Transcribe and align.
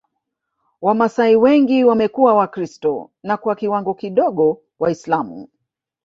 Wamasai 0.81 1.35
wengi 1.35 1.83
wamekuwa 1.83 2.33
Wakristo 2.33 3.11
na 3.23 3.37
kwa 3.37 3.55
kiwango 3.55 3.93
kidogo 3.93 4.61
Waislamu 4.79 5.47